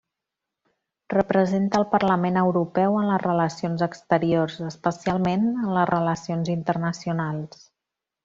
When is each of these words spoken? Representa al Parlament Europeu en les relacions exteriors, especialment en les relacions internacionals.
Representa 1.13 1.77
al 1.79 1.83
Parlament 1.91 2.39
Europeu 2.43 2.97
en 3.01 3.05
les 3.11 3.21
relacions 3.25 3.85
exteriors, 3.89 4.57
especialment 4.71 5.47
en 5.51 5.69
les 5.77 5.89
relacions 5.93 6.51
internacionals. 6.57 7.63